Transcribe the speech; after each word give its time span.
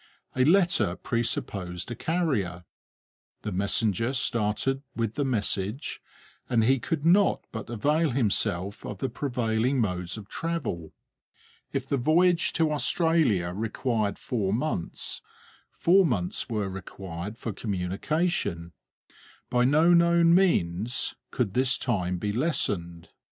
A 0.35 0.43
letter 0.43 0.95
presupposed 0.95 1.91
a 1.91 1.95
carrier. 1.95 2.65
The 3.43 3.51
messenger 3.51 4.13
started 4.15 4.81
with 4.95 5.13
the 5.13 5.23
message, 5.23 6.01
and 6.49 6.63
he 6.63 6.79
could 6.79 7.05
not 7.05 7.45
but 7.51 7.69
avail 7.69 8.09
himself 8.09 8.83
of 8.83 8.97
the 8.97 9.09
prevailing 9.09 9.79
modes 9.79 10.17
of 10.17 10.27
travel. 10.27 10.91
If 11.71 11.85
the 11.85 11.97
voyage 11.97 12.51
to 12.53 12.71
Australia 12.71 13.53
required 13.55 14.17
four 14.17 14.51
months, 14.51 15.21
four 15.71 16.03
months 16.03 16.49
were 16.49 16.67
required 16.67 17.37
for 17.37 17.53
communication; 17.53 18.71
by 19.51 19.65
no 19.65 19.93
known 19.93 20.33
means 20.33 21.13
could 21.29 21.53
this 21.53 21.77
time 21.77 22.17
be 22.17 22.31
lessened. 22.31 23.09